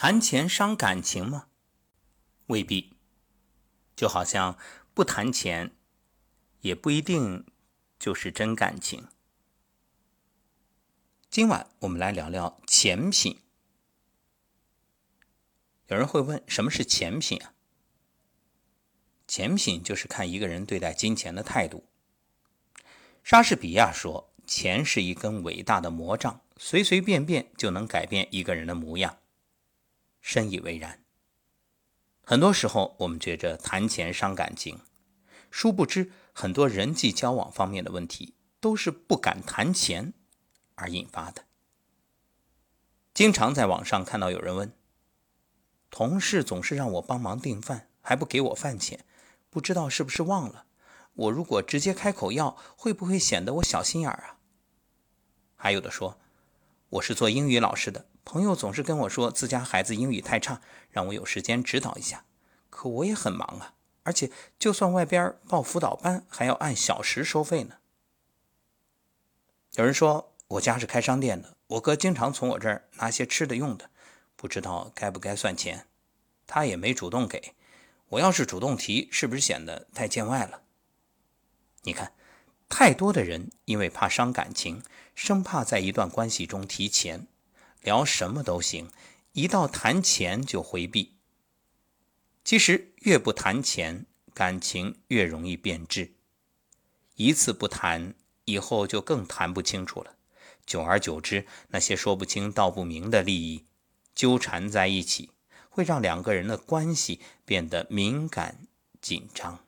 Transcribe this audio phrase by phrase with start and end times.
[0.00, 1.48] 谈钱伤感情吗？
[2.46, 2.94] 未必。
[3.96, 4.56] 就好像
[4.94, 5.72] 不谈钱，
[6.60, 7.44] 也不一定
[7.98, 9.08] 就是真感情。
[11.28, 13.40] 今晚我们来聊聊钱品。
[15.88, 17.52] 有人会问，什么是钱品啊？
[19.26, 21.88] 钱品就是看一个人对待金钱的态度。
[23.24, 29.18] 莎士比亚说：“钱是一根伟大的魔杖，随随便便就能改变一个人的模样。”
[30.20, 31.02] 深以为然。
[32.22, 34.80] 很多时候，我们觉着谈钱伤感情，
[35.50, 40.12] 殊不知很多人际交往方面的问题都是不敢谈钱
[40.74, 41.46] 而引发的。
[43.14, 44.72] 经常在网上看到有人问
[45.90, 49.04] ：“同事总是让我帮忙订饭，还不给我饭钱，
[49.48, 50.66] 不知道是不是忘了？
[51.14, 54.38] 我如果直接开口要，会不会显得我小心眼儿啊？”
[55.56, 56.20] 还有的说
[56.90, 60.60] ：“我是做英语老师的。”朋友总是跟我说自家孩子英语太差，
[60.90, 62.26] 让我有时间指导一下。
[62.68, 67.76] 可我也很忙啊，而且就算外边报辅导班，还要按小时收费呢。
[69.76, 73.88] 有人说我家是开商店的，我哥经常从我这儿拿些吃的用的，
[74.36, 75.86] 不知道该不该算钱。
[76.46, 77.54] 他也没主动给
[78.10, 80.60] 我，要是主动提，是不是显得太见外了？
[81.84, 82.12] 你看，
[82.68, 84.82] 太多的人因为怕伤感情，
[85.14, 87.26] 生怕在一段关系中提钱。
[87.82, 88.90] 聊什么都行，
[89.32, 91.14] 一到谈钱就回避。
[92.44, 96.12] 其实越不谈钱，感情越容易变质。
[97.16, 100.16] 一次不谈，以后就更谈不清楚了。
[100.64, 103.66] 久而久之，那些说不清道不明的利益
[104.14, 105.30] 纠缠在一起，
[105.70, 108.66] 会让两个人的关系变得敏感
[109.00, 109.64] 紧张。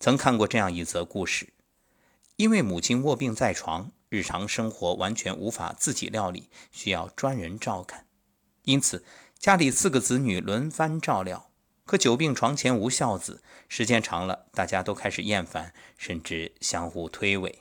[0.00, 1.52] 曾看过这样一则故事：
[2.36, 3.90] 因为母亲卧病在床。
[4.08, 8.06] 日常生活完全无法自己料理，需要专人照看，
[8.64, 9.04] 因此
[9.38, 11.50] 家里四个子女轮番照料。
[11.84, 17.60] 可久病床前无孝子，时间长了，大家都开始厌烦，甚至相互推诿。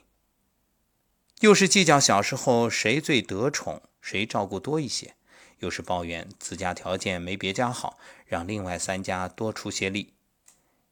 [1.40, 5.12] 又是计较小时候谁最得宠，谁照顾多一些；
[5.60, 10.14] 又是抱怨自家条件没别家好，让另外三家多出些力。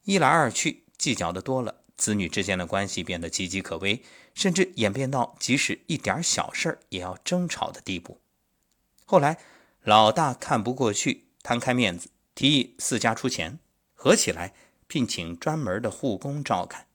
[0.04, 1.82] 一来二去，计较的多了。
[1.96, 4.02] 子女之间的关系变得岌岌可危，
[4.34, 8.20] 甚至演变到即使一点小事也要争吵的地步。
[9.04, 9.38] 后来，
[9.82, 13.58] 老大看不过去，摊开面子，提议四家出钱，
[13.94, 14.52] 合起来
[14.86, 16.86] 聘请专门的护工照看。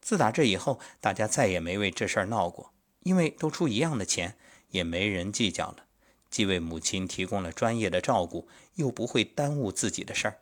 [0.00, 4.36] 自打这以后，大家再也没为这事儿闹过，因为都出一样的钱，
[4.70, 5.84] 也没人计较了。
[6.28, 10.40] 既为母亲提供了专业的照顾，又不会耽误自己的事儿。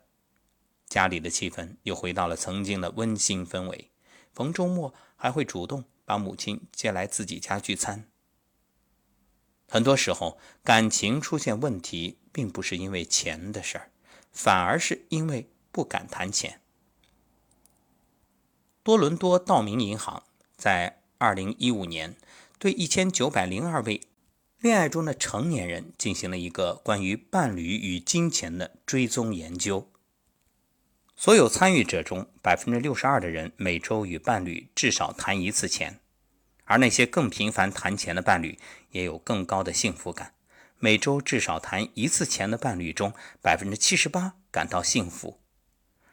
[0.93, 3.89] 家里的气氛又回到了曾经的温馨氛围，
[4.31, 8.07] 逢周末还会主动把母亲接来自己家聚餐。
[9.67, 13.89] 很多时候，感情出现问题，并不是因为钱的事儿，
[14.31, 16.61] 反而是因为不敢谈钱。
[18.83, 20.21] 多伦多道明银行
[20.55, 22.15] 在二零一五年
[22.59, 24.01] 对一千九百零二位
[24.59, 29.89] 恋爱中的成年人进行了一个关于伴侣与金钱的追踪研究。
[31.15, 35.99] 所有参与者中，百分之六十二的人每周与伴侣至少谈一次钱，
[36.65, 38.57] 而那些更频繁谈钱的伴侣
[38.91, 40.33] 也有更高的幸福感。
[40.79, 45.39] 每周至少谈一次钱的伴侣中，百分之七十八感到幸福，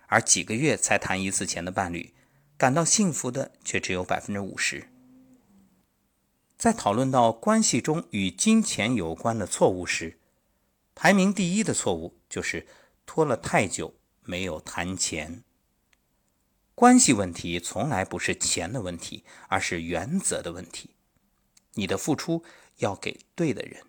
[0.07, 2.15] 而几个月才谈一次钱的伴侣，
[2.57, 4.89] 感到幸福的却只有百分之五十。
[6.57, 10.21] 在讨论到关系中与金钱有关的错误时，
[10.95, 12.69] 排名第一的错误就是
[13.05, 13.95] 拖了太久。
[14.23, 15.43] 没有谈钱，
[16.75, 20.91] 关系问题从来不是钱的问题，而是原则的问题。
[21.75, 22.45] 你的付出
[22.79, 23.85] 要给对的人，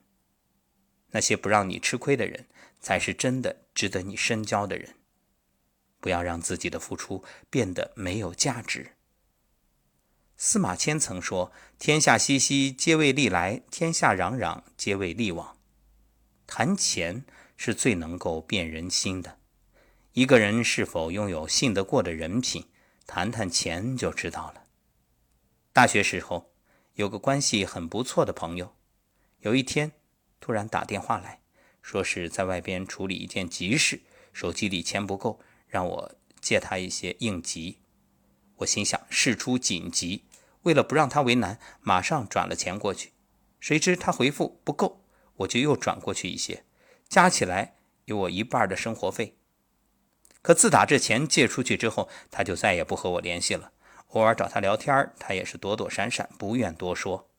[1.11, 2.47] 那些不让你吃亏的人，
[2.79, 4.95] 才是真的值得你深交的人。
[5.99, 8.93] 不要让自己的付出变得没有价值。
[10.35, 15.55] 司马迁曾说：“天下熙熙，皆为利来；天下攘攘，皆为利往。”
[16.47, 17.23] 谈钱
[17.55, 19.37] 是最能够变人心的。
[20.13, 22.65] 一个人是否拥有信得过的人品，
[23.07, 24.63] 谈谈钱就知道了。
[25.71, 26.51] 大学时候
[26.95, 28.75] 有个关系很不错的朋友，
[29.39, 29.93] 有一天
[30.41, 31.39] 突然打电话来
[31.81, 34.01] 说是在外边处理一件急事，
[34.33, 37.79] 手机里钱不够，让我借他一些应急。
[38.57, 40.25] 我心想事出紧急，
[40.63, 43.13] 为了不让他为难，马上转了钱过去。
[43.61, 45.05] 谁知他回复不够，
[45.37, 46.65] 我就又转过去一些，
[47.07, 49.37] 加起来有我一半的生活费。
[50.41, 53.71] 可自打这钱借出去之后，他就再也不和我联系了。
[54.09, 57.29] 偶尔找他聊天，他也是躲躲闪闪，不愿多说。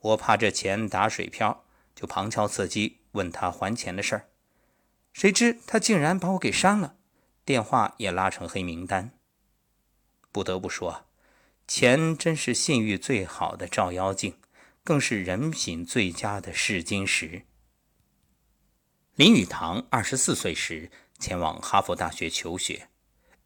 [0.00, 4.28] 我怕这钱打水漂，就旁敲侧击问他还钱的事儿，
[5.12, 6.96] 谁知他竟然把我给删了，
[7.44, 9.12] 电话也拉成黑名单。
[10.32, 11.06] 不得不说，
[11.68, 14.36] 钱真是信誉最好的照妖镜，
[14.82, 17.44] 更是人品最佳的试金石。
[19.14, 22.88] 林语堂二十四岁时前往哈佛大学求学，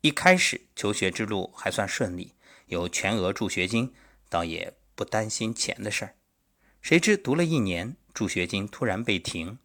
[0.01, 2.35] 一开始求学之路还算顺利，
[2.67, 3.95] 有全额助学金，
[4.29, 6.15] 倒也不担心钱的事儿。
[6.81, 9.59] 谁知读了一年，助学金突然被停，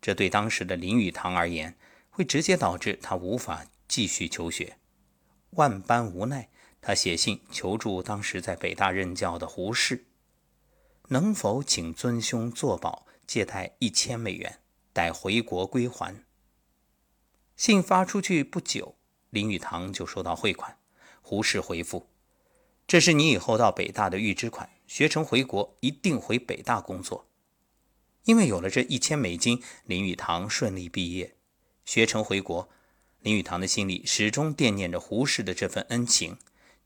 [0.00, 1.76] 这对当时的林语堂而言，
[2.10, 4.78] 会直接导致他无法继续求学。
[5.50, 6.48] 万般无奈，
[6.80, 10.06] 他写信求助当时在北大任教的胡适，
[11.08, 14.60] 能否请尊兄作保，借贷一千美元。
[14.92, 16.24] 待回国归还。
[17.60, 18.96] 信发出去不久，
[19.28, 20.78] 林语堂就收到汇款。
[21.20, 22.08] 胡适回复
[22.88, 27.28] ：“这是你以后到北大的预支款，学成回国一定回北大工作。”
[28.24, 31.36] 因为有了这一千美金，林语堂顺利毕业，
[31.84, 32.70] 学成回国。
[33.20, 36.38] 林语堂的心里始终惦念着胡适的这份恩情，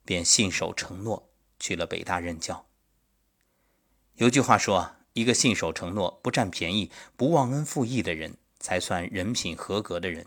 [0.05, 1.31] 便信守承诺
[1.61, 2.67] 去了北大任教。
[4.17, 4.97] 有句话说。
[5.13, 10.27] 一个信守承诺、不占便宜、不忘恩负义的人，才算人品合格的人。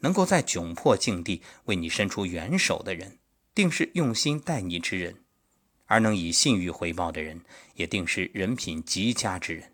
[0.00, 3.18] 能够在窘迫境地为你伸出援手的人，
[3.54, 5.14] 定是用心待你之人；
[5.86, 7.40] 而能以信誉回报的人，
[7.74, 9.72] 也定是人品极佳之人。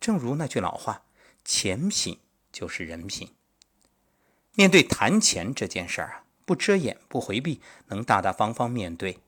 [0.00, 1.02] 正如那句老话
[1.44, 2.18] ：“钱品
[2.52, 3.34] 就是人品。”
[4.54, 9.18] 面对谈钱这件事儿啊，不遮掩、不回避，能大大方方面对，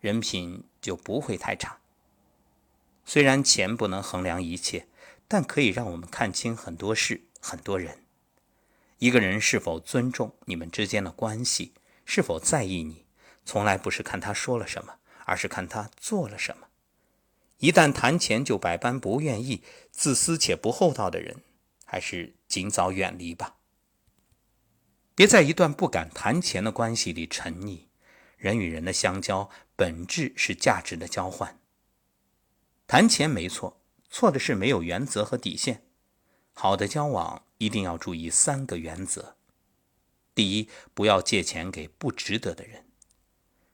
[0.00, 1.78] 人品就不会太差。
[3.04, 4.86] 虽然钱不能衡量一切，
[5.26, 8.02] 但可以让我们看清很多事、很多人。
[8.98, 11.72] 一个人是否尊重你们之间的关系，
[12.04, 13.06] 是否在意你，
[13.44, 16.68] 从来不是看他说了什么，而是看他做了什么。
[17.58, 21.42] 一旦谈钱就百般不愿意、自私且不厚道的人，
[21.84, 23.56] 还是尽早远离吧。
[25.14, 27.86] 别在一段不敢谈钱的关系里沉溺。
[28.36, 31.58] 人与人的相交，本质是价值的交换。
[32.86, 35.87] 谈钱没错，错的是没有原则和底线。
[36.60, 39.36] 好的交往一定要注意三个原则：
[40.34, 42.84] 第一，不要借钱给不值得的人。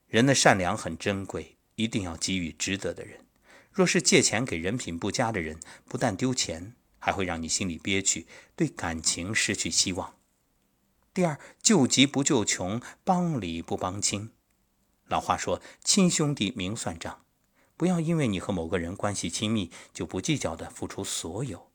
[0.06, 3.24] 人的善良很珍贵，一定要给予值得的人。
[3.72, 10.16] 若是借钱给人品不佳的人，不但丢钱，还会让你心里憋屈，对感情失去希望。
[11.14, 14.30] 第二，救急不救穷，帮理不帮亲。
[15.06, 17.24] 老话说：“亲兄弟明算账。”
[17.78, 21.70] 不要因为你和某个人关系亲密，就不计较的付出所有。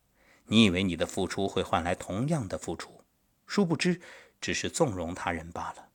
[0.49, 3.01] 你以为你的付出会换来同样的付出，
[3.47, 4.01] 殊不知
[4.41, 5.89] 只是纵容他人罢了。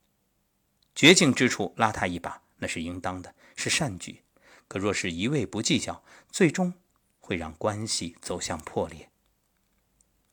[0.95, 4.23] 绝境之处拉他一把，那是应当的，是善举。
[4.67, 6.73] 可若是一味不计较，最终
[7.19, 9.09] 会让关系走向破裂。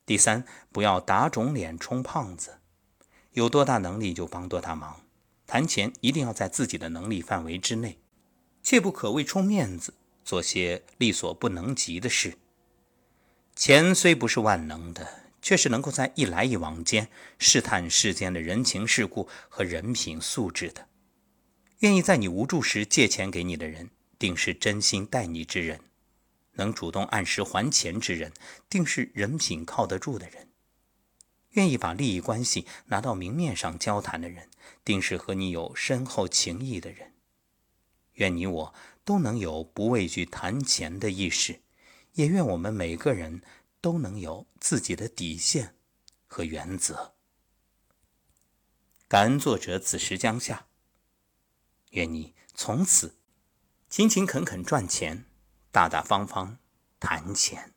[0.07, 2.61] 第三，不要打肿脸充胖子，
[3.33, 5.01] 有多大能力就帮多大忙。
[5.47, 7.99] 谈钱一定要在自己的能力范围之内。
[8.63, 12.39] 切不可为充面子做些力所不能及的事。
[13.65, 17.07] 钱虽不是万能的，却是能够在一来一往间
[17.39, 20.89] 试探世间的人情世故和人品素质的。
[21.79, 25.79] 愿意在你无助时借钱给你的人，定是真心待你之人；
[26.55, 28.33] 能主动按时还钱之人，
[28.69, 30.49] 定是人品靠得住的人；
[31.51, 34.51] 愿意把利益关系拿到明面上交谈的人，
[34.85, 37.13] 定是和你有深厚情谊的人。
[38.15, 41.61] 愿你我都能有不畏惧谈钱的意识，
[42.13, 43.43] 也愿我们每个人
[43.81, 45.75] 都能有自己的底线
[46.27, 47.15] 和原则。
[49.09, 50.67] 感恩作者此时江夏。
[51.91, 53.17] 愿你从此
[53.91, 55.27] 勤勤恳恳赚钱，
[55.71, 56.59] 大大方方
[56.99, 57.72] 谈钱。